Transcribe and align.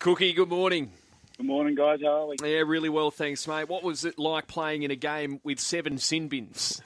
Cookie, 0.00 0.32
good 0.32 0.48
morning. 0.48 0.90
Good 1.36 1.44
morning, 1.44 1.74
guys. 1.74 1.98
How 2.02 2.22
are 2.22 2.26
we? 2.28 2.36
Yeah, 2.42 2.60
really 2.60 2.88
well, 2.88 3.10
thanks, 3.10 3.46
mate. 3.46 3.68
What 3.68 3.82
was 3.82 4.06
it 4.06 4.18
like 4.18 4.46
playing 4.46 4.82
in 4.82 4.90
a 4.90 4.96
game 4.96 5.40
with 5.44 5.60
seven 5.60 5.98
sin 5.98 6.28
bins? 6.28 6.80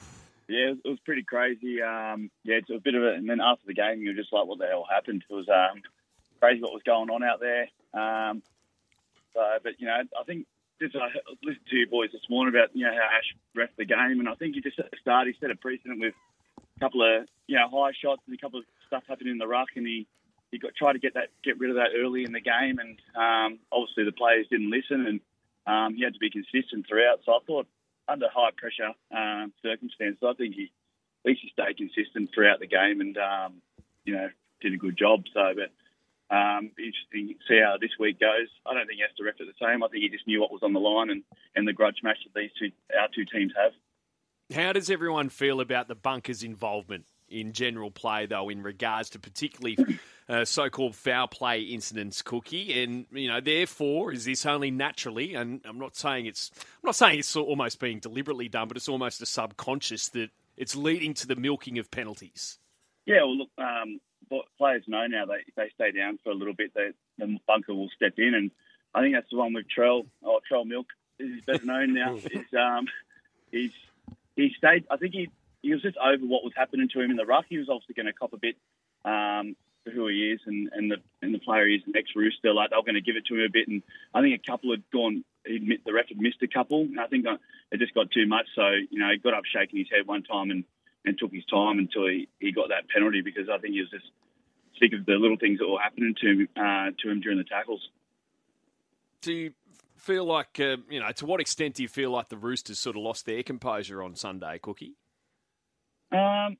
Yeah, 0.49 0.71
it 0.71 0.79
was 0.83 0.99
pretty 1.05 1.23
crazy. 1.23 1.81
Um, 1.81 2.29
yeah, 2.43 2.55
it's 2.57 2.69
a 2.69 2.77
bit 2.77 2.93
of 2.93 3.03
it. 3.03 3.15
And 3.15 3.29
then 3.29 3.39
after 3.39 3.65
the 3.67 3.73
game, 3.73 4.01
you 4.01 4.09
were 4.09 4.21
just 4.21 4.33
like, 4.33 4.45
what 4.45 4.59
the 4.59 4.67
hell 4.67 4.85
happened? 4.91 5.23
It 5.29 5.33
was 5.33 5.47
um, 5.47 5.81
crazy 6.41 6.59
what 6.59 6.73
was 6.73 6.83
going 6.85 7.09
on 7.09 7.23
out 7.23 7.39
there. 7.39 7.69
Um, 7.93 8.43
so, 9.33 9.39
but, 9.63 9.79
you 9.79 9.87
know, 9.87 9.95
I 9.95 10.23
think 10.25 10.45
just 10.81 10.97
I 10.97 11.07
listened 11.41 11.65
to 11.69 11.75
you 11.77 11.87
boys 11.87 12.09
this 12.11 12.29
morning 12.29 12.53
about, 12.53 12.75
you 12.75 12.85
know, 12.85 12.91
how 12.91 13.17
Ash 13.17 13.33
ref 13.55 13.69
the 13.77 13.85
game. 13.85 14.19
And 14.19 14.27
I 14.27 14.35
think 14.35 14.55
he 14.55 14.61
just 14.61 14.77
at 14.77 14.91
the 14.91 14.97
start, 14.99 15.27
he 15.27 15.35
set 15.39 15.51
a 15.51 15.55
precedent 15.55 16.01
with 16.01 16.15
a 16.59 16.79
couple 16.81 17.01
of, 17.01 17.29
you 17.47 17.55
know, 17.55 17.69
high 17.71 17.93
shots 17.93 18.23
and 18.27 18.37
a 18.37 18.41
couple 18.41 18.59
of 18.59 18.65
stuff 18.87 19.03
happening 19.07 19.31
in 19.31 19.37
the 19.37 19.47
ruck. 19.47 19.69
And 19.77 19.87
he, 19.87 20.05
he 20.55 20.59
got 20.59 20.75
tried 20.75 20.93
to 20.93 20.99
get 20.99 21.15
that 21.15 21.29
get 21.43 21.59
rid 21.59 21.69
of 21.69 21.75
that 21.75 21.91
early 21.97 22.23
in 22.23 22.31
the 22.31 22.39
game, 22.39 22.79
and 22.79 22.95
um, 23.15 23.59
obviously 23.71 24.05
the 24.05 24.15
players 24.15 24.47
didn't 24.49 24.71
listen, 24.71 25.05
and 25.05 25.19
um, 25.67 25.95
he 25.95 26.03
had 26.03 26.13
to 26.13 26.19
be 26.19 26.29
consistent 26.29 26.87
throughout. 26.87 27.19
So 27.25 27.33
I 27.33 27.39
thought 27.45 27.67
under 28.07 28.27
high 28.33 28.51
pressure 28.55 28.95
um, 29.11 29.51
circumstances, 29.61 30.23
I 30.25 30.33
think 30.33 30.55
he 30.55 30.71
at 31.25 31.29
least 31.29 31.41
he 31.43 31.49
stayed 31.51 31.77
consistent 31.77 32.29
throughout 32.33 32.59
the 32.59 32.67
game, 32.67 33.01
and 33.01 33.17
um, 33.17 33.61
you 34.05 34.15
know 34.15 34.29
did 34.61 34.73
a 34.73 34.77
good 34.77 34.97
job. 34.97 35.23
So, 35.33 35.51
but 35.59 35.75
um, 36.33 36.71
interesting 36.79 37.35
to 37.35 37.45
see 37.47 37.59
how 37.59 37.75
this 37.79 37.91
week 37.99 38.19
goes. 38.19 38.47
I 38.65 38.73
don't 38.73 38.87
think 38.87 38.97
he 38.97 39.03
has 39.03 39.15
to 39.17 39.23
ref 39.25 39.35
it 39.39 39.47
the 39.51 39.65
same. 39.65 39.83
I 39.83 39.87
think 39.89 40.03
he 40.03 40.09
just 40.09 40.25
knew 40.25 40.39
what 40.39 40.51
was 40.51 40.63
on 40.63 40.71
the 40.71 40.79
line 40.79 41.09
and, 41.09 41.23
and 41.55 41.67
the 41.67 41.73
grudge 41.73 41.99
match 42.01 42.17
that 42.23 42.39
these 42.39 42.51
two 42.57 42.71
our 42.97 43.09
two 43.13 43.25
teams 43.25 43.51
have. 43.59 43.73
How 44.55 44.71
does 44.71 44.89
everyone 44.89 45.29
feel 45.29 45.59
about 45.59 45.89
the 45.89 45.95
bunkers' 45.95 46.43
involvement 46.43 47.05
in 47.29 47.53
general 47.53 47.91
play, 47.91 48.25
though, 48.25 48.49
in 48.49 48.63
regards 48.63 49.09
to 49.11 49.19
particularly 49.19 49.77
uh, 50.29 50.45
so-called 50.45 50.95
foul 50.95 51.27
play 51.27 51.61
incidents, 51.61 52.21
Cookie? 52.21 52.81
And 52.83 53.05
you 53.11 53.27
know, 53.27 53.41
therefore, 53.41 54.11
is 54.11 54.25
this 54.25 54.45
only 54.45 54.71
naturally? 54.71 55.35
And 55.35 55.61
I'm 55.65 55.79
not 55.79 55.95
saying 55.95 56.25
it's, 56.25 56.51
I'm 56.55 56.87
not 56.87 56.95
saying 56.95 57.19
it's 57.19 57.35
almost 57.35 57.79
being 57.79 57.99
deliberately 57.99 58.49
done, 58.49 58.67
but 58.67 58.77
it's 58.77 58.89
almost 58.89 59.21
a 59.21 59.25
subconscious 59.25 60.09
that 60.09 60.29
it's 60.57 60.75
leading 60.75 61.13
to 61.15 61.27
the 61.27 61.35
milking 61.35 61.79
of 61.79 61.91
penalties. 61.91 62.57
Yeah, 63.05 63.23
well, 63.23 63.37
look, 63.37 63.49
um, 63.57 63.99
players 64.57 64.83
know 64.87 65.05
now 65.07 65.25
that 65.25 65.39
if 65.47 65.55
they 65.55 65.69
stay 65.75 65.91
down 65.91 66.17
for 66.23 66.31
a 66.31 66.35
little 66.35 66.53
bit, 66.53 66.73
they, 66.73 66.89
the 67.17 67.37
bunker 67.47 67.73
will 67.73 67.89
step 67.95 68.13
in, 68.17 68.33
and 68.33 68.51
I 68.93 69.01
think 69.01 69.15
that's 69.15 69.29
the 69.29 69.37
one 69.37 69.53
with 69.53 69.65
Trell 69.75 70.05
or 70.21 70.39
Trell 70.49 70.65
Milk. 70.65 70.87
is 71.19 71.43
better 71.45 71.65
known 71.65 71.93
now. 71.93 72.15
is 72.15 72.53
um, 72.57 72.87
he's 73.51 73.73
he 74.35 74.53
stayed. 74.57 74.85
I 74.89 74.97
think 74.97 75.13
he 75.13 75.29
he 75.65 75.73
was 75.73 75.81
just 75.81 75.97
over 75.97 76.23
what 76.23 76.43
was 76.43 76.53
happening 76.55 76.87
to 76.93 77.01
him 77.01 77.09
in 77.09 77.17
the 77.17 77.25
ruck. 77.25 77.45
He 77.49 77.57
was 77.57 77.69
obviously 77.69 77.95
going 77.95 78.05
to 78.05 78.13
cop 78.13 78.33
a 78.33 78.37
bit 78.37 78.55
um, 79.03 79.55
for 79.83 79.89
who 79.89 80.07
he 80.07 80.29
is 80.29 80.39
and, 80.45 80.69
and 80.71 80.91
the 80.91 80.97
and 81.23 81.33
the 81.33 81.39
player 81.39 81.67
is 81.67 81.81
an 81.87 81.93
ex 81.97 82.09
Rooster. 82.15 82.53
Like 82.53 82.69
they 82.69 82.75
were 82.75 82.85
going 82.85 83.01
to 83.01 83.01
give 83.01 83.15
it 83.15 83.25
to 83.25 83.33
him 83.33 83.49
a 83.49 83.51
bit, 83.51 83.67
and 83.67 83.81
I 84.13 84.21
think 84.21 84.39
a 84.39 84.45
couple 84.45 84.69
had 84.69 84.83
gone. 84.93 85.25
He 85.43 85.79
the 85.83 85.93
ref 85.93 86.09
had 86.09 86.21
missed 86.21 86.43
a 86.43 86.47
couple. 86.47 86.87
I 87.01 87.07
think 87.07 87.25
it 87.25 87.79
just 87.79 87.95
got 87.95 88.11
too 88.11 88.27
much. 88.27 88.45
So 88.55 88.61
you 88.89 88.99
know, 88.99 89.09
he 89.09 89.17
got 89.17 89.33
up 89.33 89.45
shaking 89.45 89.79
his 89.79 89.89
head 89.89 90.05
one 90.05 90.21
time 90.21 90.51
and, 90.51 90.65
and 91.03 91.17
took 91.17 91.33
his 91.33 91.45
time 91.45 91.79
until 91.79 92.05
he, 92.05 92.27
he 92.39 92.51
got 92.51 92.69
that 92.69 92.87
penalty 92.93 93.21
because 93.21 93.49
I 93.49 93.57
think 93.57 93.73
he 93.73 93.81
was 93.81 93.89
just 93.89 94.05
sick 94.79 94.93
of 94.93 95.05
the 95.07 95.13
little 95.13 95.37
things 95.37 95.57
that 95.57 95.67
were 95.67 95.81
happening 95.81 96.13
to 96.21 96.27
him 96.27 96.47
uh, 96.55 96.93
to 97.01 97.09
him 97.09 97.21
during 97.21 97.39
the 97.39 97.43
tackles. 97.43 97.81
Do 99.21 99.33
you 99.33 99.53
feel 99.97 100.25
like 100.25 100.59
uh, 100.59 100.77
you 100.91 100.99
know? 100.99 101.09
To 101.09 101.25
what 101.25 101.41
extent 101.41 101.73
do 101.73 101.81
you 101.81 101.89
feel 101.89 102.11
like 102.11 102.29
the 102.29 102.37
Roosters 102.37 102.77
sort 102.77 102.95
of 102.95 103.01
lost 103.01 103.25
their 103.25 103.41
composure 103.41 104.03
on 104.03 104.13
Sunday, 104.15 104.59
Cookie? 104.61 104.93
Um, 106.15 106.57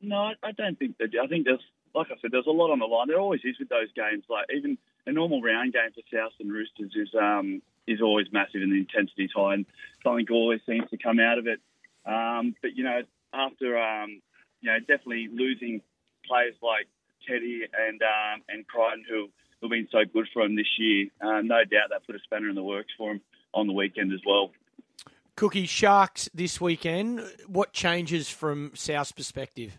no, 0.00 0.32
I 0.42 0.52
don't 0.52 0.78
think 0.78 0.98
that. 0.98 1.10
I 1.22 1.26
think 1.26 1.44
there's, 1.44 1.64
like 1.94 2.08
I 2.10 2.14
said, 2.20 2.30
there's 2.30 2.46
a 2.46 2.50
lot 2.50 2.70
on 2.70 2.78
the 2.78 2.86
line. 2.86 3.08
There 3.08 3.18
always 3.18 3.40
is 3.44 3.58
with 3.58 3.68
those 3.68 3.90
games. 3.94 4.24
Like 4.28 4.46
even 4.54 4.78
a 5.06 5.12
normal 5.12 5.42
round 5.42 5.72
game 5.72 5.90
for 5.94 6.02
South 6.14 6.32
and 6.40 6.52
Roosters 6.52 6.92
is 6.94 7.08
um, 7.20 7.62
is 7.86 8.00
always 8.00 8.26
massive 8.32 8.62
and 8.62 8.72
the 8.72 8.78
intensity's 8.78 9.30
high, 9.34 9.54
and 9.54 9.66
something 10.04 10.26
always 10.30 10.60
seems 10.66 10.88
to 10.90 10.98
come 10.98 11.18
out 11.18 11.38
of 11.38 11.46
it. 11.46 11.60
Um, 12.06 12.54
but 12.62 12.76
you 12.76 12.84
know, 12.84 13.00
after 13.32 13.78
um, 13.78 14.20
you 14.60 14.70
know, 14.70 14.78
definitely 14.80 15.28
losing 15.32 15.82
players 16.26 16.54
like 16.62 16.86
Teddy 17.26 17.62
and 17.76 18.00
um, 18.02 18.42
and 18.48 18.66
Crichton, 18.66 19.04
who 19.08 19.28
have 19.62 19.70
been 19.70 19.88
so 19.90 20.04
good 20.04 20.28
for 20.32 20.42
him 20.42 20.54
this 20.54 20.78
year, 20.78 21.08
uh, 21.20 21.40
no 21.42 21.64
doubt 21.64 21.90
that 21.90 22.06
put 22.06 22.14
a 22.14 22.20
spanner 22.20 22.48
in 22.48 22.54
the 22.54 22.62
works 22.62 22.92
for 22.96 23.12
him 23.12 23.20
on 23.52 23.66
the 23.66 23.72
weekend 23.72 24.12
as 24.12 24.20
well. 24.24 24.52
Cookie 25.38 25.66
Sharks 25.66 26.28
this 26.34 26.60
weekend. 26.60 27.22
What 27.46 27.72
changes 27.72 28.28
from 28.28 28.72
South's 28.74 29.12
perspective? 29.12 29.78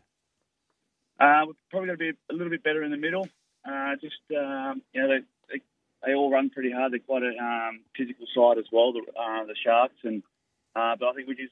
Uh, 1.20 1.44
we're 1.48 1.54
probably 1.70 1.88
going 1.88 2.00
to 2.00 2.14
be 2.14 2.18
a 2.30 2.34
little 2.34 2.50
bit 2.50 2.64
better 2.64 2.82
in 2.82 2.92
the 2.92 2.98
middle. 2.98 3.28
Uh, 3.68 3.92
just 4.00 4.16
um, 4.32 4.82
you 4.94 5.02
know, 5.02 5.10
they, 5.10 5.20
they, 5.52 5.62
they 6.06 6.14
all 6.14 6.32
run 6.32 6.50
pretty 6.50 6.72
hard. 6.72 6.94
They're 6.94 7.00
quite 7.00 7.24
a 7.24 7.36
um, 7.36 7.82
physical 7.92 8.26
side 8.34 8.58
as 8.58 8.72
well, 8.72 8.94
the, 8.94 9.00
uh, 9.20 9.44
the 9.48 9.56
Sharks. 9.62 10.00
And 10.06 10.24
uh, 10.78 10.96
but 10.98 11.10
I 11.10 11.14
think 11.14 11.28
we 11.28 11.36
just 11.36 11.52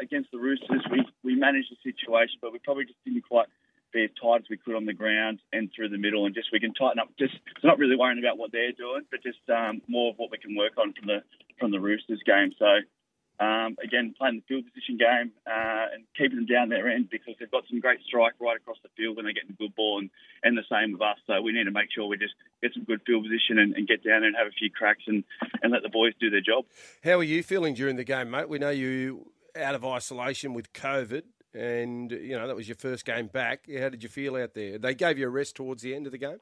against 0.00 0.30
the 0.30 0.38
Roosters, 0.38 0.86
we 0.88 1.04
we 1.24 1.34
managed 1.34 1.72
the 1.72 1.82
situation, 1.82 2.38
but 2.40 2.52
we 2.52 2.60
probably 2.60 2.84
just 2.84 3.02
didn't 3.04 3.22
quite 3.22 3.48
be 3.92 4.04
as 4.04 4.10
tight 4.22 4.42
as 4.42 4.48
we 4.48 4.56
could 4.56 4.76
on 4.76 4.86
the 4.86 4.94
ground 4.94 5.40
and 5.52 5.68
through 5.74 5.88
the 5.88 5.98
middle, 5.98 6.26
and 6.26 6.34
just 6.36 6.52
we 6.52 6.60
can 6.60 6.74
tighten 6.74 7.00
up. 7.00 7.08
Just 7.18 7.34
not 7.64 7.80
really 7.80 7.96
worrying 7.96 8.22
about 8.22 8.38
what 8.38 8.52
they're 8.52 8.70
doing, 8.70 9.02
but 9.10 9.20
just 9.24 9.42
um, 9.50 9.82
more 9.88 10.12
of 10.12 10.16
what 10.16 10.30
we 10.30 10.38
can 10.38 10.54
work 10.54 10.78
on 10.78 10.94
from 10.94 11.08
the 11.08 11.24
from 11.58 11.72
the 11.72 11.80
Roosters 11.80 12.22
game. 12.24 12.52
So 12.56 12.86
um, 13.40 13.76
again, 13.82 14.14
playing 14.18 14.42
the 14.42 14.46
field 14.48 14.64
position 14.66 14.98
game 14.98 15.30
uh, 15.46 15.94
and 15.94 16.04
keeping 16.16 16.36
them 16.36 16.46
down 16.46 16.68
their 16.68 16.88
end 16.88 17.08
because 17.10 17.34
they've 17.38 17.50
got 17.50 17.64
some 17.70 17.78
great 17.78 18.00
strike 18.06 18.34
right 18.40 18.56
across 18.56 18.78
the 18.82 18.88
field 18.96 19.16
when 19.16 19.24
they're 19.24 19.34
getting 19.34 19.50
a 19.50 19.60
good 19.60 19.74
ball, 19.76 19.98
and, 19.98 20.10
and 20.42 20.58
the 20.58 20.66
same 20.70 20.92
with 20.92 21.02
us. 21.02 21.18
So 21.26 21.40
we 21.40 21.52
need 21.52 21.64
to 21.64 21.70
make 21.70 21.88
sure 21.94 22.06
we 22.06 22.16
just 22.18 22.34
get 22.62 22.74
some 22.74 22.84
good 22.84 23.00
field 23.06 23.24
position 23.24 23.58
and, 23.58 23.74
and 23.74 23.86
get 23.86 24.02
down 24.02 24.20
there 24.20 24.28
and 24.28 24.36
have 24.36 24.48
a 24.48 24.58
few 24.58 24.70
cracks 24.70 25.02
and, 25.06 25.22
and 25.62 25.72
let 25.72 25.82
the 25.82 25.88
boys 25.88 26.14
do 26.20 26.30
their 26.30 26.40
job. 26.40 26.64
How 27.04 27.18
are 27.18 27.24
you 27.24 27.42
feeling 27.42 27.74
during 27.74 27.96
the 27.96 28.04
game, 28.04 28.30
mate? 28.30 28.48
We 28.48 28.58
know 28.58 28.70
you 28.70 29.30
out 29.56 29.74
of 29.74 29.84
isolation 29.84 30.52
with 30.52 30.72
COVID, 30.72 31.22
and 31.54 32.10
you 32.10 32.36
know 32.36 32.46
that 32.46 32.56
was 32.56 32.68
your 32.68 32.76
first 32.76 33.04
game 33.04 33.28
back. 33.28 33.66
How 33.78 33.88
did 33.88 34.02
you 34.02 34.08
feel 34.08 34.36
out 34.36 34.54
there? 34.54 34.78
They 34.78 34.94
gave 34.94 35.18
you 35.18 35.26
a 35.26 35.30
rest 35.30 35.56
towards 35.56 35.82
the 35.82 35.94
end 35.94 36.06
of 36.06 36.12
the 36.12 36.18
game. 36.18 36.38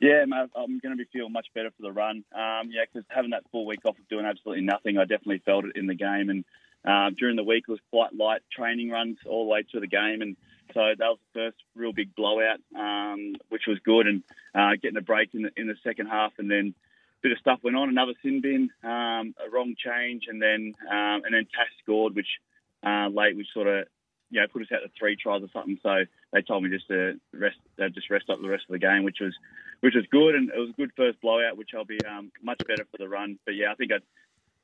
Yeah, 0.00 0.24
mate, 0.26 0.48
I'm 0.56 0.78
going 0.78 0.96
to 0.96 1.04
be 1.04 1.08
feeling 1.12 1.32
much 1.32 1.48
better 1.54 1.70
for 1.76 1.82
the 1.82 1.92
run. 1.92 2.24
Um, 2.34 2.70
yeah, 2.70 2.84
because 2.90 3.06
having 3.10 3.30
that 3.30 3.44
full 3.52 3.66
week 3.66 3.80
off 3.84 3.98
of 3.98 4.08
doing 4.08 4.24
absolutely 4.24 4.64
nothing, 4.64 4.96
I 4.96 5.02
definitely 5.02 5.42
felt 5.44 5.66
it 5.66 5.76
in 5.76 5.86
the 5.86 5.94
game. 5.94 6.30
And 6.30 6.44
uh, 6.86 7.10
during 7.18 7.36
the 7.36 7.44
week, 7.44 7.64
it 7.68 7.70
was 7.70 7.80
quite 7.90 8.16
light 8.16 8.40
training 8.50 8.88
runs 8.88 9.18
all 9.26 9.44
the 9.44 9.50
way 9.50 9.62
to 9.72 9.80
the 9.80 9.86
game, 9.86 10.22
and 10.22 10.36
so 10.72 10.80
that 10.80 11.06
was 11.06 11.18
the 11.34 11.40
first 11.40 11.56
real 11.76 11.92
big 11.92 12.14
blowout, 12.14 12.60
um, 12.74 13.34
which 13.50 13.64
was 13.68 13.78
good. 13.84 14.06
And 14.06 14.22
uh, 14.54 14.76
getting 14.80 14.96
a 14.96 15.02
break 15.02 15.34
in 15.34 15.42
the, 15.42 15.50
in 15.56 15.66
the 15.66 15.76
second 15.84 16.06
half, 16.06 16.32
and 16.38 16.50
then 16.50 16.72
a 16.72 17.20
bit 17.20 17.32
of 17.32 17.38
stuff 17.38 17.58
went 17.62 17.76
on. 17.76 17.90
Another 17.90 18.14
sin 18.22 18.40
bin, 18.40 18.70
um, 18.82 19.34
a 19.36 19.50
wrong 19.52 19.74
change, 19.76 20.24
and 20.28 20.40
then 20.40 20.74
um, 20.90 21.24
and 21.24 21.34
then 21.34 21.46
Tash 21.54 21.68
scored, 21.82 22.14
which 22.14 22.40
uh, 22.86 23.08
late, 23.12 23.36
which 23.36 23.48
sort 23.52 23.66
of 23.66 23.86
you 24.30 24.40
know, 24.40 24.46
put 24.46 24.62
us 24.62 24.68
out 24.72 24.78
to 24.78 24.90
three 24.98 25.16
tries 25.16 25.42
or 25.42 25.48
something. 25.52 25.78
So 25.82 26.04
they 26.32 26.42
told 26.42 26.62
me 26.62 26.70
just 26.70 26.88
to 26.88 27.20
rest, 27.34 27.56
uh, 27.82 27.88
just 27.88 28.08
rest 28.10 28.30
up 28.30 28.40
the 28.40 28.48
rest 28.48 28.64
of 28.68 28.72
the 28.72 28.78
game, 28.78 29.02
which 29.02 29.18
was, 29.20 29.34
which 29.80 29.94
was 29.94 30.04
good, 30.10 30.34
and 30.34 30.50
it 30.50 30.58
was 30.58 30.70
a 30.70 30.72
good 30.72 30.92
first 30.96 31.20
blowout, 31.20 31.56
which 31.56 31.70
I'll 31.74 31.84
be 31.84 31.98
um, 32.04 32.30
much 32.42 32.60
better 32.66 32.84
for 32.90 32.98
the 32.98 33.08
run. 33.08 33.38
But 33.44 33.54
yeah, 33.54 33.72
I 33.72 33.74
think 33.74 33.92
I 33.92 33.98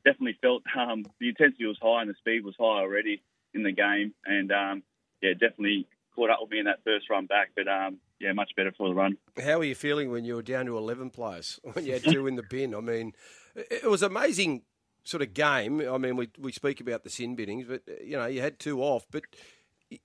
definitely 0.04 0.38
felt 0.40 0.62
um, 0.76 1.04
the 1.20 1.28
intensity 1.28 1.66
was 1.66 1.78
high 1.80 2.02
and 2.02 2.10
the 2.10 2.14
speed 2.14 2.44
was 2.44 2.54
high 2.58 2.80
already 2.80 3.22
in 3.54 3.62
the 3.62 3.72
game, 3.72 4.14
and 4.24 4.52
um, 4.52 4.82
yeah, 5.22 5.32
definitely 5.32 5.86
caught 6.14 6.30
up 6.30 6.38
with 6.42 6.50
me 6.50 6.58
in 6.60 6.66
that 6.66 6.84
first 6.84 7.08
run 7.10 7.26
back. 7.26 7.50
But 7.56 7.68
um, 7.68 7.98
yeah, 8.20 8.32
much 8.32 8.50
better 8.56 8.72
for 8.76 8.88
the 8.88 8.94
run. 8.94 9.16
How 9.42 9.58
were 9.58 9.64
you 9.64 9.74
feeling 9.74 10.10
when 10.10 10.24
you 10.24 10.36
were 10.36 10.42
down 10.42 10.66
to 10.66 10.76
eleven 10.76 11.10
players 11.10 11.60
when 11.72 11.84
you 11.84 11.94
had 11.94 12.04
two 12.04 12.26
in 12.26 12.36
the 12.36 12.42
bin? 12.42 12.74
I 12.74 12.80
mean, 12.80 13.12
it 13.54 13.84
was 13.84 14.02
amazing 14.02 14.62
sort 15.04 15.22
of 15.22 15.34
game. 15.34 15.80
I 15.80 15.98
mean, 15.98 16.16
we 16.16 16.28
we 16.38 16.52
speak 16.52 16.80
about 16.80 17.04
the 17.04 17.10
sin 17.10 17.36
binnings, 17.36 17.66
but 17.66 17.82
you 18.04 18.16
know, 18.16 18.26
you 18.26 18.42
had 18.42 18.58
two 18.58 18.82
off, 18.82 19.06
but 19.10 19.24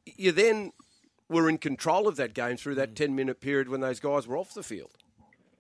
you 0.06 0.32
then 0.32 0.72
were 1.32 1.50
in 1.50 1.58
control 1.58 2.08
of 2.08 2.18
that 2.18 2.34
game 2.34 2.58
through 2.58 2.76
that 2.76 2.96
10 2.96 3.16
minute 3.16 3.40
period 3.40 3.70
when 3.70 3.82
those 3.82 4.00
guys 4.00 4.28
were 4.28 4.38
off 4.38 4.54
the 4.54 4.64
field. 4.64 4.98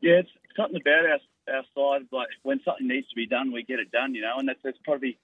Yeah, 0.01 0.25
it's 0.25 0.29
something 0.57 0.81
about 0.81 1.05
our, 1.05 1.55
our 1.55 1.63
side. 1.75 2.07
Like 2.11 2.29
when 2.43 2.59
something 2.65 2.87
needs 2.87 3.07
to 3.09 3.15
be 3.15 3.27
done, 3.27 3.51
we 3.51 3.63
get 3.63 3.79
it 3.79 3.91
done, 3.91 4.15
you 4.15 4.21
know, 4.21 4.37
and 4.37 4.47
that's, 4.47 4.59
that's 4.63 4.77
probably 4.83 5.17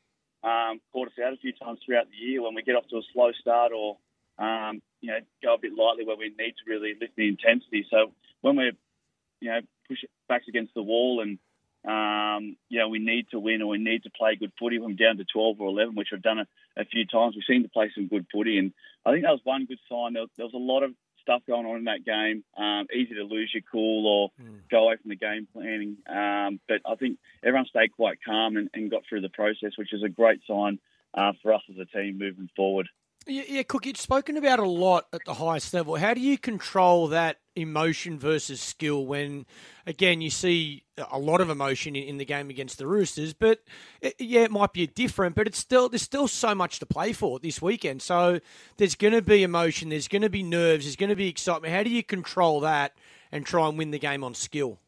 um, 0.43 0.79
caught 0.93 1.07
us 1.07 1.19
out 1.23 1.33
a 1.33 1.37
few 1.37 1.51
times 1.53 1.79
throughout 1.85 2.07
the 2.09 2.17
year 2.17 2.41
when 2.41 2.55
we 2.55 2.61
get 2.61 2.75
off 2.75 2.87
to 2.89 2.97
a 2.97 3.01
slow 3.13 3.31
start 3.41 3.71
or, 3.75 3.97
um, 4.37 4.81
you 5.01 5.09
know, 5.09 5.19
go 5.43 5.55
a 5.55 5.59
bit 5.59 5.73
lightly 5.75 6.05
where 6.05 6.15
we 6.15 6.29
need 6.29 6.53
to 6.57 6.69
really 6.69 6.93
lift 6.99 7.15
the 7.15 7.27
intensity. 7.27 7.85
So 7.89 8.13
when 8.41 8.55
we're, 8.55 8.77
you 9.41 9.49
know, 9.49 9.59
push 9.87 10.03
it 10.03 10.11
backs 10.29 10.45
against 10.47 10.73
the 10.73 10.83
wall 10.83 11.21
and 11.21 11.39
um, 11.87 12.57
you 12.67 12.79
know, 12.79 12.89
we 12.89 12.99
need 12.99 13.29
to 13.31 13.39
win 13.39 13.61
or 13.61 13.67
we 13.67 13.77
need 13.77 14.03
to 14.03 14.09
play 14.09 14.35
good 14.35 14.51
footy. 14.59 14.77
When 14.77 14.97
down 14.97 15.17
to 15.17 15.23
12 15.23 15.61
or 15.61 15.69
11, 15.69 15.95
which 15.95 16.09
we've 16.11 16.21
done 16.21 16.39
a, 16.39 16.47
a, 16.75 16.83
few 16.83 17.05
times. 17.05 17.35
We 17.35 17.43
seem 17.47 17.63
to 17.63 17.69
play 17.69 17.89
some 17.95 18.07
good 18.07 18.25
footy, 18.29 18.57
and 18.57 18.73
I 19.05 19.11
think 19.11 19.23
that 19.23 19.31
was 19.31 19.39
one 19.45 19.65
good 19.65 19.79
sign. 19.89 20.13
There, 20.13 20.25
there 20.35 20.45
was 20.45 20.53
a 20.53 20.57
lot 20.57 20.83
of 20.83 20.91
stuff 21.27 21.41
going 21.45 21.65
on 21.65 21.77
in 21.77 21.83
that 21.85 22.05
game. 22.05 22.43
Um, 22.57 22.87
easy 22.93 23.15
to 23.15 23.23
lose 23.23 23.51
your 23.53 23.63
cool 23.69 24.07
or 24.07 24.31
mm. 24.41 24.59
go 24.71 24.85
away 24.85 24.95
from 25.01 25.09
the 25.09 25.15
game 25.15 25.47
planning. 25.51 25.97
Um, 26.07 26.61
but 26.67 26.81
I 26.89 26.95
think 26.95 27.19
everyone 27.43 27.65
stayed 27.65 27.91
quite 27.91 28.19
calm 28.25 28.55
and, 28.55 28.69
and, 28.73 28.89
got 28.89 29.03
through 29.07 29.21
the 29.21 29.29
process, 29.29 29.73
which 29.77 29.93
is 29.93 30.03
a 30.03 30.09
great 30.09 30.39
sign 30.47 30.79
uh, 31.13 31.33
for 31.43 31.53
us 31.53 31.61
as 31.69 31.75
a 31.77 31.85
team 31.85 32.17
moving 32.17 32.49
forward. 32.55 32.87
Yeah, 33.25 33.43
yeah, 33.49 33.63
Cook, 33.63 33.85
you've 33.85 33.97
spoken 33.97 34.37
about 34.37 34.59
a 34.59 34.65
lot 34.65 35.07
at 35.11 35.25
the 35.25 35.33
highest 35.33 35.73
level. 35.73 35.97
How 35.97 36.13
do 36.13 36.21
you 36.21 36.37
control 36.37 37.07
that 37.07 37.39
emotion 37.57 38.19
versus 38.19 38.61
skill 38.61 39.05
when, 39.05 39.45
again, 39.85 40.21
you 40.21 40.29
see 40.29 40.83
a 41.11 41.19
lot 41.19 41.41
of 41.41 41.49
emotion 41.49 41.95
in, 41.95 42.03
in 42.03 42.17
the 42.17 42.25
game 42.25 42.49
against 42.49 42.77
the 42.77 42.87
Roosters. 42.87 43.33
But 43.33 43.59
it, 44.01 44.15
yeah, 44.19 44.41
it 44.41 44.51
might 44.51 44.73
be 44.73 44.87
different, 44.87 45.35
but 45.35 45.47
it's 45.47 45.57
still 45.57 45.89
there's 45.89 46.01
still 46.01 46.27
so 46.27 46.53
much 46.55 46.79
to 46.79 46.85
play 46.85 47.13
for 47.13 47.39
this 47.39 47.61
weekend. 47.61 48.01
So 48.01 48.39
there's 48.77 48.95
going 48.95 49.13
to 49.13 49.21
be 49.21 49.43
emotion, 49.43 49.89
there's 49.89 50.07
going 50.07 50.21
to 50.21 50.29
be 50.29 50.43
nerves, 50.43 50.85
there's 50.85 50.95
going 50.95 51.09
to 51.09 51.15
be 51.15 51.27
excitement. 51.27 51.73
How 51.73 51.83
do 51.83 51.89
you 51.89 52.03
control 52.03 52.61
that 52.61 52.95
and 53.31 53.45
try 53.45 53.67
and 53.67 53.77
win 53.77 53.91
the 53.91 53.99
game 53.99 54.23
on 54.23 54.33
skill? 54.33 54.79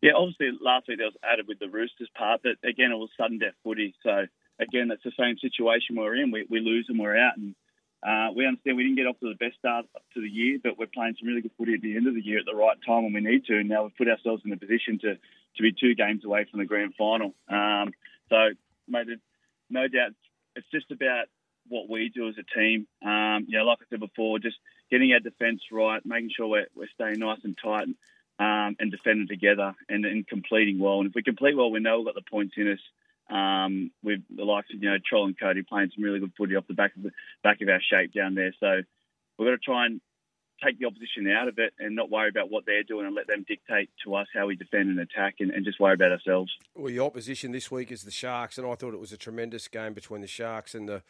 Yeah, 0.00 0.12
obviously 0.16 0.50
last 0.62 0.88
week 0.88 0.98
that 0.98 1.04
was 1.04 1.16
added 1.22 1.46
with 1.46 1.58
the 1.58 1.68
Roosters 1.68 2.08
part, 2.16 2.40
but 2.42 2.52
again 2.66 2.90
it 2.90 2.96
was 2.96 3.10
sudden 3.18 3.38
death 3.38 3.54
footy. 3.62 3.94
So 4.02 4.26
again, 4.58 4.88
that's 4.88 5.02
the 5.02 5.12
same 5.18 5.36
situation 5.38 5.96
we're 5.96 6.16
in. 6.16 6.30
We, 6.30 6.46
we 6.48 6.60
lose 6.60 6.86
and 6.88 6.98
we're 6.98 7.18
out, 7.18 7.36
and 7.36 7.54
uh, 8.02 8.28
we 8.34 8.46
understand 8.46 8.76
we 8.76 8.84
didn't 8.84 8.96
get 8.96 9.06
off 9.06 9.20
to 9.20 9.28
the 9.28 9.44
best 9.44 9.58
start 9.58 9.86
to 10.14 10.20
the 10.20 10.28
year, 10.28 10.58
but 10.62 10.78
we're 10.78 10.86
playing 10.86 11.16
some 11.18 11.28
really 11.28 11.42
good 11.42 11.52
footy 11.58 11.74
at 11.74 11.82
the 11.82 11.96
end 11.96 12.06
of 12.06 12.14
the 12.14 12.24
year 12.24 12.38
at 12.38 12.46
the 12.46 12.56
right 12.56 12.76
time 12.86 13.04
when 13.04 13.12
we 13.12 13.20
need 13.20 13.44
to. 13.44 13.58
And 13.58 13.68
now 13.68 13.82
we've 13.82 13.96
put 13.96 14.08
ourselves 14.08 14.42
in 14.44 14.52
a 14.52 14.56
position 14.56 14.98
to, 15.00 15.14
to 15.16 15.62
be 15.62 15.72
two 15.72 15.94
games 15.94 16.24
away 16.24 16.46
from 16.50 16.60
the 16.60 16.66
grand 16.66 16.94
final. 16.96 17.34
Um, 17.48 17.92
so, 18.30 18.36
mate, 18.88 19.08
no 19.68 19.86
doubt 19.88 20.12
it's 20.56 20.66
just 20.72 20.90
about 20.90 21.26
what 21.68 21.90
we 21.90 22.08
do 22.08 22.28
as 22.28 22.36
a 22.38 22.58
team. 22.58 22.86
Um, 23.04 23.44
you 23.48 23.58
know, 23.58 23.64
like 23.64 23.78
I 23.82 23.84
said 23.90 24.00
before, 24.00 24.38
just 24.38 24.56
getting 24.90 25.12
our 25.12 25.20
defence 25.20 25.60
right, 25.70 26.04
making 26.04 26.30
sure 26.36 26.48
we're, 26.48 26.66
we're 26.74 26.88
staying 26.94 27.18
nice 27.18 27.40
and 27.44 27.56
tight 27.62 27.88
um, 28.38 28.76
and 28.80 28.90
defending 28.90 29.28
together 29.28 29.74
and, 29.88 30.06
and 30.06 30.26
completing 30.26 30.78
well. 30.78 31.00
And 31.00 31.08
if 31.08 31.14
we 31.14 31.22
complete 31.22 31.56
well, 31.56 31.70
we 31.70 31.80
know 31.80 31.98
we've 31.98 32.06
got 32.06 32.14
the 32.14 32.30
points 32.30 32.54
in 32.56 32.72
us 32.72 32.80
um, 33.30 33.90
with 34.02 34.20
the 34.34 34.44
likes 34.44 34.68
of 34.74 34.82
you 34.82 34.90
know 34.90 34.96
Trell 34.98 35.24
and 35.24 35.38
Cody 35.38 35.62
playing 35.62 35.90
some 35.94 36.04
really 36.04 36.20
good 36.20 36.32
footy 36.36 36.56
off 36.56 36.66
the 36.66 36.74
back 36.74 36.96
of 36.96 37.02
the 37.02 37.12
back 37.42 37.60
of 37.60 37.68
our 37.68 37.80
shape 37.80 38.12
down 38.12 38.34
there. 38.34 38.54
So 38.60 38.82
we've 39.38 39.46
got 39.46 39.52
to 39.52 39.58
try 39.58 39.86
and 39.86 40.00
take 40.62 40.78
the 40.78 40.86
opposition 40.86 41.30
out 41.30 41.48
of 41.48 41.58
it 41.58 41.72
and 41.78 41.96
not 41.96 42.10
worry 42.10 42.28
about 42.28 42.50
what 42.50 42.66
they're 42.66 42.82
doing 42.82 43.06
and 43.06 43.14
let 43.14 43.26
them 43.26 43.44
dictate 43.48 43.88
to 44.04 44.14
us 44.14 44.26
how 44.34 44.46
we 44.46 44.56
defend 44.56 44.90
and 44.90 45.00
attack 45.00 45.36
and, 45.40 45.50
and 45.50 45.64
just 45.64 45.80
worry 45.80 45.94
about 45.94 46.12
ourselves. 46.12 46.52
Well, 46.74 46.90
your 46.90 47.06
opposition 47.06 47.52
this 47.52 47.70
week 47.70 47.90
is 47.90 48.02
the 48.02 48.10
Sharks, 48.10 48.58
and 48.58 48.66
I 48.66 48.74
thought 48.74 48.92
it 48.94 49.00
was 49.00 49.12
a 49.12 49.16
tremendous 49.16 49.68
game 49.68 49.94
between 49.94 50.20
the 50.20 50.26
Sharks 50.26 50.74
and 50.74 50.88
the 50.88 51.02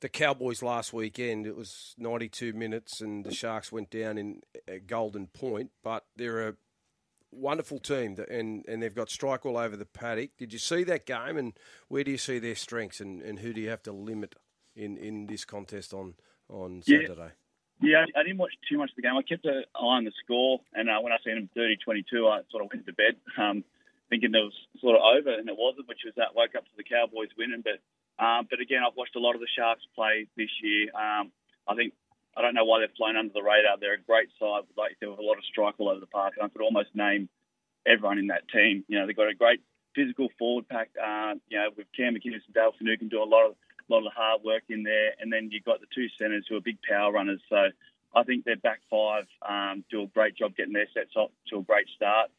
the 0.00 0.08
Cowboys 0.08 0.62
last 0.64 0.92
weekend. 0.92 1.46
It 1.46 1.56
was 1.56 1.94
92 1.96 2.54
minutes, 2.54 3.00
and 3.00 3.24
the 3.24 3.32
Sharks 3.32 3.70
went 3.70 3.88
down 3.88 4.18
in 4.18 4.42
a 4.66 4.80
golden 4.80 5.28
point, 5.28 5.70
but 5.84 6.04
they're 6.16 6.48
a 6.48 6.54
wonderful 7.32 7.78
team, 7.78 8.16
and, 8.30 8.64
and 8.68 8.82
they've 8.82 8.94
got 8.94 9.10
strike 9.10 9.44
all 9.44 9.56
over 9.56 9.76
the 9.76 9.86
paddock. 9.86 10.30
Did 10.38 10.52
you 10.52 10.58
see 10.58 10.84
that 10.84 11.06
game, 11.06 11.36
and 11.36 11.52
where 11.88 12.04
do 12.04 12.10
you 12.10 12.18
see 12.18 12.38
their 12.38 12.54
strengths, 12.54 13.00
and, 13.00 13.22
and 13.22 13.38
who 13.40 13.52
do 13.52 13.60
you 13.60 13.70
have 13.70 13.82
to 13.84 13.92
limit 13.92 14.34
in, 14.76 14.96
in 14.96 15.26
this 15.26 15.44
contest 15.44 15.92
on, 15.92 16.14
on 16.48 16.82
Saturday? 16.82 17.32
Yeah, 17.80 18.04
I 18.14 18.22
didn't 18.22 18.38
watch 18.38 18.52
too 18.68 18.78
much 18.78 18.90
of 18.90 18.96
the 18.96 19.02
game. 19.02 19.16
I 19.16 19.22
kept 19.22 19.44
an 19.44 19.64
eye 19.74 19.78
on 19.78 20.04
the 20.04 20.12
score, 20.22 20.60
and 20.72 20.88
uh, 20.88 21.00
when 21.00 21.12
I 21.12 21.16
seen 21.24 21.34
them 21.34 21.50
30-22, 21.56 22.30
I 22.30 22.42
sort 22.50 22.62
of 22.62 22.70
went 22.72 22.86
to 22.86 22.92
bed 22.92 23.16
um, 23.38 23.64
thinking 24.08 24.34
it 24.34 24.38
was 24.38 24.54
sort 24.80 24.94
of 24.94 25.02
over, 25.02 25.32
and 25.32 25.48
it 25.48 25.56
wasn't, 25.56 25.88
which 25.88 26.04
was 26.04 26.14
that 26.16 26.36
woke 26.36 26.54
up 26.54 26.64
to 26.64 26.76
the 26.76 26.84
Cowboys 26.84 27.32
winning. 27.36 27.64
But 27.64 27.80
um, 28.22 28.46
but 28.48 28.60
again, 28.60 28.84
I've 28.86 28.94
watched 28.94 29.16
a 29.16 29.24
lot 29.24 29.34
of 29.34 29.40
the 29.40 29.48
Sharks 29.56 29.82
play 29.96 30.28
this 30.36 30.52
year. 30.62 30.92
Um, 30.94 31.32
I 31.66 31.74
think 31.74 31.94
I 32.36 32.42
don't 32.42 32.54
know 32.54 32.64
why 32.64 32.80
they've 32.80 32.96
flown 32.96 33.16
under 33.16 33.32
the 33.32 33.42
radar. 33.42 33.76
They're 33.78 33.94
a 33.94 34.00
great 34.00 34.28
side, 34.40 34.62
like 34.76 34.96
there 35.00 35.10
was 35.10 35.18
a 35.18 35.22
lot 35.22 35.38
of 35.38 35.44
strike 35.44 35.74
all 35.78 35.90
over 35.90 36.00
the 36.00 36.06
park, 36.06 36.34
and 36.36 36.44
I 36.44 36.48
could 36.48 36.62
almost 36.62 36.94
name 36.94 37.28
everyone 37.86 38.18
in 38.18 38.28
that 38.28 38.48
team. 38.48 38.84
You 38.88 38.98
know, 38.98 39.06
they've 39.06 39.16
got 39.16 39.28
a 39.28 39.34
great 39.34 39.60
physical 39.94 40.28
forward 40.38 40.68
pack. 40.68 40.90
Uh, 40.96 41.34
you 41.48 41.58
know, 41.58 41.68
with 41.76 41.86
Cam 41.96 42.14
McInnes 42.14 42.44
and 42.46 42.54
Dale 42.54 42.72
Finucane 42.78 43.08
do 43.08 43.22
a 43.22 43.24
lot 43.24 43.46
of 43.46 43.54
lot 43.88 44.06
of 44.06 44.12
hard 44.14 44.42
work 44.42 44.62
in 44.70 44.82
there, 44.82 45.12
and 45.20 45.32
then 45.32 45.50
you've 45.50 45.64
got 45.64 45.80
the 45.80 45.86
two 45.94 46.06
centres 46.18 46.46
who 46.48 46.56
are 46.56 46.60
big 46.60 46.78
power 46.88 47.12
runners. 47.12 47.40
So 47.50 47.68
I 48.14 48.22
think 48.22 48.44
their 48.44 48.56
back 48.56 48.80
five 48.90 49.26
um, 49.46 49.84
do 49.90 50.02
a 50.02 50.06
great 50.06 50.36
job 50.36 50.56
getting 50.56 50.72
their 50.72 50.88
sets 50.94 51.14
off 51.16 51.30
to 51.48 51.58
a 51.58 51.62
great 51.62 51.86
start. 51.94 52.30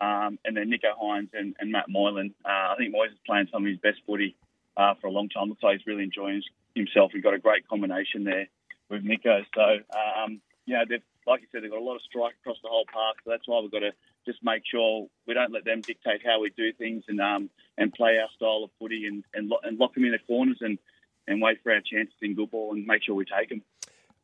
Um, 0.00 0.38
and 0.44 0.56
then 0.56 0.70
Nicho 0.70 0.96
Hynes 1.00 1.28
and, 1.32 1.54
and 1.60 1.70
Matt 1.70 1.88
Moylan. 1.88 2.34
Uh, 2.44 2.72
I 2.72 2.74
think 2.76 2.94
Moyes 2.94 3.12
is 3.12 3.18
playing 3.26 3.48
some 3.52 3.62
of 3.62 3.68
his 3.68 3.78
best 3.78 3.98
footy 4.06 4.34
uh, 4.76 4.94
for 5.00 5.06
a 5.06 5.10
long 5.10 5.28
time. 5.28 5.48
Looks 5.48 5.62
like 5.62 5.78
he's 5.78 5.86
really 5.86 6.02
enjoying 6.02 6.42
himself. 6.74 7.12
We've 7.14 7.22
got 7.22 7.34
a 7.34 7.38
great 7.38 7.68
combination 7.68 8.24
there 8.24 8.48
with 8.92 9.04
Nicho. 9.04 9.44
So, 9.54 9.62
um, 9.96 10.40
know, 10.74 10.84
they've, 10.88 11.02
like 11.26 11.40
you 11.40 11.46
said, 11.50 11.62
they've 11.62 11.70
got 11.70 11.80
a 11.80 11.84
lot 11.84 11.96
of 11.96 12.02
strike 12.02 12.34
across 12.40 12.58
the 12.62 12.68
whole 12.68 12.84
park. 12.92 13.16
So 13.24 13.30
that's 13.30 13.46
why 13.46 13.60
we've 13.60 13.70
got 13.70 13.80
to 13.80 13.92
just 14.26 14.38
make 14.42 14.62
sure 14.70 15.08
we 15.26 15.34
don't 15.34 15.52
let 15.52 15.64
them 15.64 15.80
dictate 15.80 16.20
how 16.24 16.40
we 16.40 16.50
do 16.56 16.72
things 16.72 17.04
and 17.08 17.20
um, 17.20 17.50
and 17.78 17.92
play 17.92 18.18
our 18.18 18.28
style 18.36 18.62
of 18.64 18.70
footy 18.78 19.06
and, 19.06 19.24
and, 19.34 19.48
lo- 19.48 19.60
and 19.62 19.78
lock 19.78 19.94
them 19.94 20.04
in 20.04 20.12
the 20.12 20.18
corners 20.18 20.58
and, 20.60 20.78
and 21.26 21.42
wait 21.42 21.58
for 21.62 21.72
our 21.72 21.80
chances 21.80 22.14
in 22.22 22.34
good 22.34 22.50
ball 22.50 22.72
and 22.72 22.86
make 22.86 23.02
sure 23.04 23.14
we 23.14 23.24
take 23.24 23.48
them. 23.48 23.62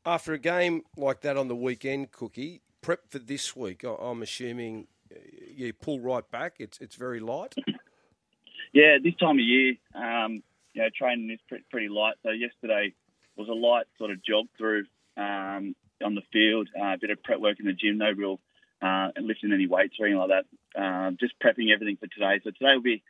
After 0.05 0.33
a 0.33 0.39
game 0.39 0.83
like 0.97 1.21
that 1.23 1.37
on 1.37 1.49
the 1.49 1.57
weekend, 1.57 2.13
Cookie, 2.13 2.63
prep 2.81 3.11
for 3.11 3.19
this 3.19 3.57
week, 3.57 3.85
I'm 3.85 4.23
assuming 4.23 4.87
uh, 5.13 5.19
you 5.55 5.73
pull 5.73 6.01
right 6.01 6.29
back. 6.31 6.57
It's 6.59 6.79
it's 6.79 6.97
very 6.97 7.21
light. 7.21 7.55
Yeah, 8.73 8.99
this 9.03 9.15
time 9.15 9.39
of 9.39 9.45
year, 9.45 9.77
um, 9.95 10.43
you 10.75 10.83
know, 10.83 10.89
training 10.95 11.31
is 11.31 11.41
pretty 11.71 11.89
light. 11.89 12.17
So 12.23 12.31
yesterday 12.31 12.93
was 13.39 13.49
a 13.49 13.53
light 13.53 13.87
sort 13.99 14.11
of 14.11 14.23
jog 14.25 14.47
through 14.59 14.85
um, 15.17 15.75
on 16.05 16.15
the 16.15 16.23
field, 16.33 16.69
uh, 16.79 16.95
a 16.95 16.99
bit 17.01 17.11
of 17.11 17.23
prep 17.23 17.41
work 17.41 17.59
in 17.61 17.67
the 17.67 17.73
gym, 17.73 17.99
no 17.99 18.11
real 18.11 18.41
uh, 18.83 19.09
lifting 19.21 19.53
any 19.53 19.67
weights 19.67 19.95
or 19.99 20.07
anything 20.07 20.21
like 20.21 20.31
that. 20.31 20.81
Uh, 20.81 21.11
just 21.19 21.35
prepping 21.43 21.73
everything 21.73 21.97
for 21.97 22.07
today. 22.07 22.41
So 22.45 22.51
today 22.51 22.75
will 22.75 22.83
be 22.83 23.03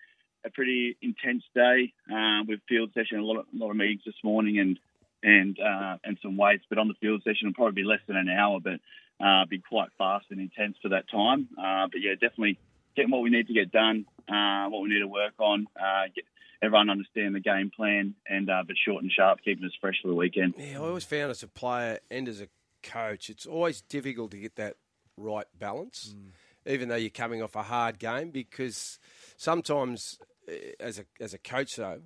a 0.44 0.50
pretty 0.50 0.96
intense 1.02 1.42
day 1.54 1.92
uh, 2.12 2.42
with 2.46 2.60
field 2.68 2.90
session, 2.94 3.18
a 3.18 3.24
lot 3.24 3.38
of, 3.38 3.46
a 3.52 3.58
lot 3.58 3.70
of 3.70 3.76
meetings 3.76 4.02
this 4.06 4.14
morning, 4.22 4.58
and 4.58 4.78
and 5.22 5.58
uh, 5.58 5.96
and 6.04 6.18
some 6.22 6.36
weights. 6.36 6.64
But 6.68 6.78
on 6.78 6.88
the 6.88 6.94
field 7.00 7.22
session, 7.22 7.48
it'll 7.48 7.54
probably 7.54 7.82
be 7.82 7.88
less 7.88 8.00
than 8.06 8.16
an 8.16 8.28
hour, 8.28 8.60
but 8.60 8.80
uh, 9.24 9.44
be 9.46 9.58
quite 9.58 9.88
fast 9.98 10.26
and 10.30 10.40
intense 10.40 10.76
for 10.80 10.90
that 10.90 11.10
time. 11.10 11.48
Uh, 11.58 11.88
but 11.90 12.00
yeah, 12.00 12.12
definitely 12.14 12.58
getting 12.96 13.10
what 13.10 13.22
we 13.22 13.30
need 13.30 13.48
to 13.48 13.54
get 13.54 13.72
done, 13.72 14.06
uh, 14.28 14.68
what 14.68 14.82
we 14.82 14.88
need 14.88 15.00
to 15.00 15.08
work 15.08 15.34
on, 15.38 15.66
uh, 15.78 16.04
get 16.14 16.24
everyone 16.62 16.90
understand 16.90 17.34
the 17.34 17.40
game 17.40 17.70
plan, 17.74 18.14
and 18.28 18.50
uh, 18.50 18.62
but 18.66 18.76
short 18.76 19.02
and 19.02 19.12
sharp, 19.12 19.40
keeping 19.44 19.64
us 19.64 19.72
fresh 19.80 19.96
for 20.02 20.08
the 20.08 20.14
weekend. 20.14 20.54
Yeah, 20.58 20.80
I 20.80 20.86
always 20.86 21.04
found 21.04 21.30
as 21.30 21.42
a 21.42 21.48
player 21.48 21.98
and 22.10 22.28
as 22.28 22.40
a 22.40 22.48
coach, 22.82 23.30
it's 23.30 23.46
always 23.46 23.80
difficult 23.82 24.30
to 24.32 24.38
get 24.38 24.56
that 24.56 24.76
right 25.16 25.46
balance, 25.58 26.14
mm. 26.16 26.72
even 26.72 26.88
though 26.88 26.96
you're 26.96 27.10
coming 27.10 27.42
off 27.42 27.56
a 27.56 27.62
hard 27.62 27.98
game, 27.98 28.30
because 28.30 28.98
sometimes 29.36 30.18
eh, 30.48 30.72
as 30.80 30.98
a 30.98 31.04
as 31.20 31.34
a 31.34 31.38
coach 31.38 31.76
though, 31.76 32.00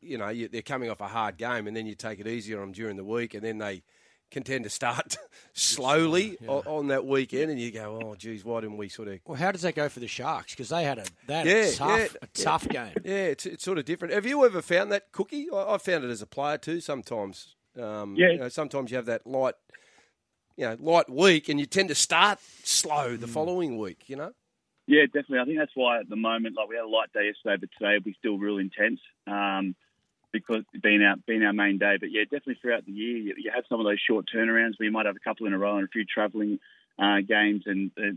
you 0.00 0.18
know 0.18 0.28
you, 0.28 0.48
they're 0.48 0.62
coming 0.62 0.90
off 0.90 1.00
a 1.00 1.08
hard 1.08 1.36
game, 1.36 1.66
and 1.66 1.76
then 1.76 1.86
you 1.86 1.94
take 1.94 2.20
it 2.20 2.26
easier 2.26 2.58
on 2.58 2.68
them 2.68 2.72
during 2.72 2.96
the 2.96 3.04
week, 3.04 3.34
and 3.34 3.42
then 3.42 3.58
they 3.58 3.82
can 4.30 4.42
tend 4.42 4.64
to 4.64 4.70
start 4.70 5.16
slowly 5.52 6.36
yeah. 6.40 6.48
on, 6.48 6.88
that 6.88 7.06
weekend, 7.06 7.50
and 7.50 7.60
you 7.60 7.70
go, 7.70 8.00
"Oh, 8.02 8.14
geez, 8.14 8.44
why 8.44 8.60
didn't 8.60 8.76
we 8.76 8.88
sort 8.88 9.08
of?" 9.08 9.20
Well, 9.24 9.36
how 9.36 9.52
does 9.52 9.62
that 9.62 9.74
go 9.74 9.88
for 9.88 10.00
the 10.00 10.08
Sharks? 10.08 10.52
Because 10.52 10.68
they 10.68 10.84
had 10.84 10.98
a 10.98 11.04
that 11.26 11.46
yeah, 11.46 11.70
tough, 11.72 11.98
yeah, 11.98 12.18
a 12.22 12.26
tough 12.28 12.68
game. 12.68 12.94
Yeah, 13.04 13.14
it's, 13.14 13.46
it's 13.46 13.64
sort 13.64 13.78
of 13.78 13.84
different. 13.84 14.14
Have 14.14 14.26
you 14.26 14.44
ever 14.44 14.62
found 14.62 14.92
that 14.92 15.12
cookie? 15.12 15.48
I, 15.52 15.74
I 15.74 15.78
found 15.78 16.04
it 16.04 16.10
as 16.10 16.22
a 16.22 16.26
player 16.26 16.58
too. 16.58 16.80
Sometimes, 16.80 17.56
um, 17.80 18.14
yeah. 18.16 18.30
You 18.30 18.38
know, 18.38 18.48
sometimes 18.48 18.90
you 18.90 18.96
have 18.96 19.06
that 19.06 19.26
light, 19.26 19.54
you 20.56 20.64
know, 20.64 20.76
light 20.80 21.08
week, 21.10 21.48
and 21.48 21.58
you 21.58 21.66
tend 21.66 21.88
to 21.88 21.94
start 21.94 22.38
slow 22.64 23.16
the 23.16 23.26
mm. 23.26 23.30
following 23.30 23.78
week. 23.78 24.08
You 24.08 24.16
know. 24.16 24.32
Yeah, 24.86 25.04
definitely. 25.04 25.40
I 25.40 25.44
think 25.44 25.58
that's 25.58 25.72
why 25.74 26.00
at 26.00 26.08
the 26.08 26.16
moment, 26.16 26.56
like 26.56 26.68
we 26.68 26.76
had 26.76 26.84
a 26.84 26.88
light 26.88 27.12
day 27.12 27.26
yesterday, 27.26 27.60
but 27.60 27.68
today 27.78 27.94
will 27.94 28.04
be 28.04 28.16
still 28.18 28.38
real 28.38 28.56
intense. 28.56 29.00
Um, 29.26 29.76
because 30.32 30.64
being 30.82 31.02
our 31.02 31.16
being 31.26 31.42
our 31.42 31.52
main 31.52 31.78
day. 31.78 31.96
But 31.98 32.10
yeah, 32.10 32.22
definitely 32.24 32.58
throughout 32.60 32.84
the 32.84 32.92
year, 32.92 33.16
you, 33.16 33.34
you 33.36 33.50
have 33.54 33.64
some 33.68 33.80
of 33.80 33.86
those 33.86 34.00
short 34.00 34.26
turnarounds 34.34 34.78
where 34.78 34.86
you 34.86 34.92
might 34.92 35.06
have 35.06 35.16
a 35.16 35.20
couple 35.20 35.46
in 35.46 35.52
a 35.52 35.58
row 35.58 35.76
and 35.76 35.84
a 35.84 35.88
few 35.88 36.04
travelling 36.04 36.58
uh, 36.98 37.20
games, 37.26 37.64
and 37.66 37.90
uh, 37.98 38.16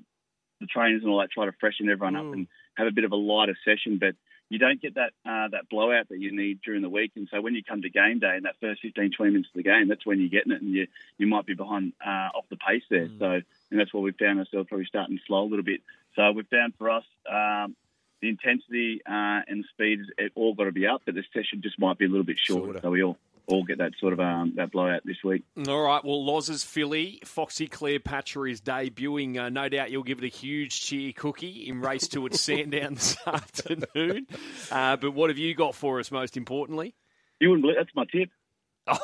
the 0.60 0.68
trainers 0.68 1.02
and 1.04 1.12
all 1.12 1.20
that 1.20 1.32
try 1.32 1.46
to 1.46 1.54
freshen 1.60 1.90
everyone 1.90 2.14
mm. 2.14 2.28
up 2.28 2.34
and 2.34 2.48
have 2.76 2.88
a 2.88 2.92
bit 2.92 3.04
of 3.04 3.12
a 3.12 3.16
lighter 3.16 3.58
session. 3.66 3.98
But 4.00 4.16
you 4.50 4.60
don't 4.60 4.82
get 4.82 4.96
that 4.96 5.14
uh, 5.26 5.48
that 5.50 5.70
blowout 5.70 6.10
that 6.10 6.20
you 6.20 6.36
need 6.36 6.60
during 6.62 6.82
the 6.82 6.90
week. 6.90 7.14
And 7.16 7.28
so 7.32 7.42
when 7.42 7.56
you 7.56 7.64
come 7.64 7.82
to 7.84 7.90
game 7.90 8.20
day 8.20 8.36
in 8.36 8.44
that 8.44 8.56
first 8.60 8.82
15, 8.82 9.12
20 9.16 9.32
minutes 9.32 9.50
of 9.54 9.58
the 9.58 9.64
game, 9.64 9.88
that's 9.88 10.06
when 10.06 10.20
you're 10.20 10.30
getting 10.30 10.52
it, 10.52 10.62
and 10.62 10.74
you 10.74 10.88
you 11.18 11.28
might 11.28 11.46
be 11.46 11.54
behind 11.54 11.94
uh, 12.06 12.30
off 12.36 12.46
the 12.50 12.58
pace 12.58 12.84
there. 12.90 13.08
Mm. 13.08 13.20
So 13.20 13.42
and 13.72 13.80
that's 13.80 13.94
why 13.94 14.02
we 14.02 14.12
found 14.12 14.40
ourselves 14.40 14.68
probably 14.68 14.86
starting 14.86 15.20
slow 15.26 15.44
a 15.44 15.50
little 15.50 15.64
bit. 15.64 15.82
So 16.16 16.32
we've 16.32 16.48
found 16.48 16.74
for 16.78 16.90
us. 16.90 17.06
Um, 17.30 17.76
the 18.22 18.30
intensity 18.30 19.02
uh, 19.06 19.42
and 19.48 19.64
the 19.64 19.68
speed, 19.74 20.00
it 20.18 20.32
all 20.36 20.54
got 20.54 20.66
to 20.66 20.72
be 20.72 20.88
up, 20.88 21.02
but 21.06 21.16
the 21.16 21.24
session 21.34 21.62
just 21.62 21.80
might 21.80 21.98
be 21.98 22.06
a 22.06 22.08
little 22.08 22.24
bit 22.24 22.38
shorter. 22.40 22.66
shorter. 22.66 22.80
So 22.82 22.92
we 22.92 23.04
all 23.04 23.18
all 23.48 23.64
get 23.64 23.80
that 23.80 23.92
sort 24.00 24.14
of 24.14 24.20
um, 24.20 24.54
that 24.56 24.72
blowout 24.72 25.02
this 25.04 25.18
week. 25.24 25.44
All 25.68 25.82
right. 25.82 26.04
Well, 26.04 26.24
Loz's 26.24 26.64
filly, 26.64 27.20
Foxy 27.26 27.68
Cleopatra 27.68 28.50
is 28.50 28.62
debuting. 28.62 29.38
Uh, 29.38 29.50
no 29.50 29.68
doubt 29.70 29.92
you'll 29.92 30.04
give 30.04 30.20
it 30.20 30.26
a 30.26 30.30
huge 30.30 30.82
cheer 30.82 31.12
cookie 31.14 31.68
in 31.68 31.82
race 31.82 32.08
to 32.10 32.26
its 32.26 32.40
Sandown 32.42 32.96
this 32.96 33.18
afternoon. 33.26 34.28
Uh, 34.72 34.96
but 34.98 35.12
what 35.12 35.30
have 35.30 35.38
you 35.38 35.54
got 35.56 35.76
for 35.76 36.00
us? 36.00 36.12
Most 36.12 36.38
importantly, 36.38 36.96
you 37.40 37.50
wouldn't 37.50 37.64
believe 37.64 37.78
that's 37.78 37.96
my 37.96 38.06
tip. 38.06 38.30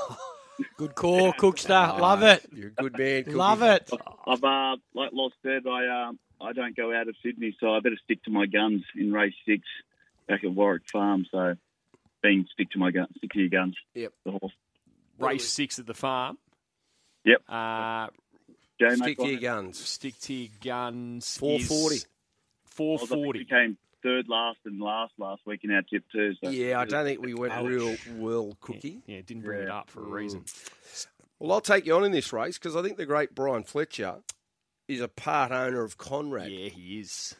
Good 0.78 0.96
call, 0.96 1.34
Cookster. 1.34 2.00
Love 2.00 2.24
it. 2.24 2.44
You're 2.52 2.70
a 2.70 2.72
good 2.72 2.98
man. 2.98 3.24
Cookie. 3.26 3.36
Love 3.36 3.62
it. 3.62 3.92
I've 4.26 4.44
uh, 4.44 4.78
like 4.96 5.12
Loz 5.14 5.32
said, 5.44 5.68
I 5.68 6.08
um, 6.08 6.20
I 6.40 6.54
don't 6.54 6.76
go 6.76 6.94
out 6.94 7.08
of 7.08 7.16
Sydney, 7.24 7.56
so 7.60 7.74
I 7.74 7.80
better 7.80 7.98
stick 8.04 8.24
to 8.24 8.32
my 8.32 8.46
guns 8.46 8.84
in 8.96 9.12
race 9.12 9.34
six 9.46 9.64
back 10.28 10.44
at 10.44 10.52
Warwick 10.52 10.84
Farm. 10.92 11.26
So, 11.32 11.56
being 12.22 12.46
stick 12.54 12.72
to 12.72 12.80
my 12.80 12.92
guns, 12.92 13.10
stick 13.18 13.32
to 13.32 13.40
your 13.40 13.50
guns. 13.50 13.76
Yep. 13.96 14.14
The 14.26 14.32
horse. 14.32 14.54
Race 15.20 15.48
six 15.48 15.80
at 15.80 15.88
the 15.88 15.94
farm. 15.94 16.38
Yep. 17.26 17.42
Uh, 17.50 18.08
J 18.80 18.96
Stick 18.96 19.18
to 19.18 19.28
your 19.28 19.40
guns. 19.40 19.80
Stick 19.80 20.20
to 20.22 20.34
your 20.34 20.50
guns. 20.64 21.38
440. 21.38 21.98
Four 22.66 23.00
I 23.02 23.06
think 23.06 23.34
we 23.34 23.46
came 23.46 23.78
third 24.04 24.30
last 24.30 24.60
and 24.66 24.80
last 24.80 25.14
last 25.18 25.42
week 25.46 25.62
in 25.64 25.72
our 25.72 25.82
tip 25.82 26.04
too. 26.12 26.34
So 26.44 26.50
Yeah, 26.52 26.80
I 26.80 26.86
don't 26.86 27.04
think 27.04 27.22
we 27.22 27.34
went 27.34 27.54
Ouch. 27.54 27.66
real 27.66 27.96
well, 28.16 28.56
Cookie. 28.62 29.02
Yeah, 29.08 29.22
didn't 29.26 29.44
bring 29.44 29.64
it 29.64 29.70
up 29.70 29.90
for 29.90 30.02
a 30.02 30.08
reason. 30.08 30.46
Well, 31.40 31.52
I'll 31.54 31.62
take 31.62 31.86
you 31.86 31.96
on 31.96 32.04
in 32.04 32.12
this 32.12 32.32
race 32.32 32.58
because 32.58 32.76
I 32.76 32.82
think 32.82 32.98
the 32.98 33.06
great 33.06 33.34
Brian 33.34 33.64
Fletcher 33.64 34.18
is 34.88 35.02
a 35.02 35.08
part 35.08 35.52
owner 35.52 35.84
of 35.84 35.98
Conrad, 35.98 36.52
Yeah, 36.52 36.70
he 36.70 37.00
is. 37.00 37.36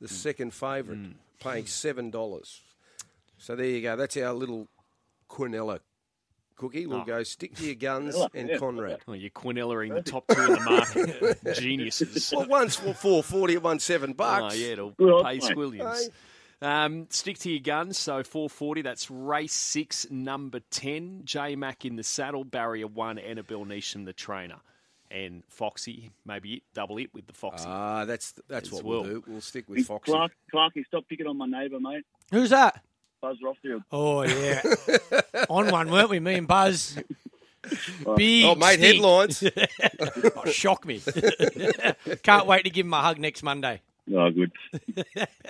the 0.00 0.08
second 0.08 0.52
favourite, 0.52 1.00
Mm. 1.00 1.14
paying 1.40 1.66
seven 1.66 2.10
dollars. 2.10 2.60
So 3.38 3.56
there 3.56 3.66
you 3.66 3.80
go. 3.82 3.96
That's 3.96 4.16
our 4.16 4.32
little 4.32 4.68
Quinella 5.28 5.80
cookie. 6.56 6.86
We'll 6.86 7.00
Oh. 7.00 7.04
go 7.04 7.22
stick 7.22 7.54
to 7.56 7.64
your 7.66 7.74
guns 7.74 8.14
and 8.34 8.48
yeah. 8.50 8.58
Conrad. 8.58 9.00
Oh, 9.08 9.14
you're 9.14 9.30
Quinella-ing 9.30 9.94
the 9.94 10.02
top 10.02 10.26
two 10.28 10.40
in 10.40 10.52
the 10.52 10.60
market. 10.60 11.54
Geniuses. 11.60 12.32
Well, 12.36 12.46
once 12.46 12.76
for 12.76 12.94
four 12.94 13.22
forty, 13.22 13.54
it 13.54 13.62
won 13.62 13.80
seven 13.80 14.12
bucks. 14.12 14.54
Oh, 14.54 14.56
yeah, 14.56 14.68
it'll 14.72 14.94
Well, 14.98 15.24
pay 15.24 15.34
mate. 15.38 15.42
squillions. 15.42 16.10
Um, 16.60 17.08
stick 17.10 17.38
to 17.38 17.50
your 17.50 17.58
guns. 17.60 17.98
So 17.98 18.22
440. 18.22 18.82
That's 18.82 19.10
race 19.10 19.52
six, 19.52 20.08
number 20.10 20.60
10. 20.70 21.22
J 21.24 21.56
Mac 21.56 21.84
in 21.84 21.96
the 21.96 22.04
saddle. 22.04 22.44
Barrier 22.44 22.86
one. 22.86 23.18
Annabel 23.18 23.64
Neasham, 23.66 24.04
the 24.04 24.12
trainer. 24.12 24.60
And 25.14 25.42
Foxy, 25.48 26.10
maybe 26.24 26.54
it, 26.54 26.62
double 26.72 26.96
it 26.96 27.12
with 27.12 27.26
the 27.26 27.34
Foxy. 27.34 27.66
Ah, 27.68 28.06
that's 28.06 28.32
that's 28.48 28.68
As 28.68 28.72
what 28.72 28.84
well. 28.84 29.02
we'll 29.02 29.12
do. 29.12 29.24
We'll 29.26 29.40
stick 29.42 29.68
with 29.68 29.86
Foxy. 29.86 30.10
Clark, 30.10 30.32
Clarky, 30.52 30.86
stop 30.86 31.04
picking 31.08 31.26
on 31.26 31.36
my 31.36 31.44
neighbour, 31.46 31.78
mate. 31.80 32.04
Who's 32.30 32.48
that? 32.50 32.82
Buzz 33.20 33.36
Rothfield. 33.44 33.84
Oh 33.92 34.22
yeah, 34.22 34.62
on 35.50 35.70
one, 35.70 35.90
weren't 35.90 36.08
we? 36.08 36.18
Me 36.18 36.34
and 36.34 36.48
Buzz. 36.48 36.96
Big 38.16 38.44
Oh, 38.44 38.54
mate, 38.56 38.78
stink. 38.78 38.80
headlines. 38.80 39.44
Oh, 40.36 40.44
shock 40.50 40.84
me. 40.86 41.00
Can't 42.22 42.46
wait 42.46 42.64
to 42.64 42.70
give 42.70 42.86
him 42.86 42.94
a 42.94 43.00
hug 43.00 43.18
next 43.18 43.42
Monday. 43.42 43.80
Oh, 44.12 44.30
good. 44.30 44.50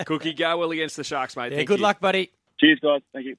Cookie, 0.05 0.35
go 0.35 0.59
well 0.59 0.71
against 0.73 0.97
the 0.97 1.05
Sharks, 1.05 1.37
mate. 1.37 1.53
Yeah, 1.53 1.59
Thank 1.59 1.69
good 1.69 1.79
you. 1.79 1.85
luck, 1.85 2.01
buddy. 2.01 2.31
Cheers, 2.61 2.81
guys. 2.81 3.01
Thank 3.15 3.27
you. 3.27 3.37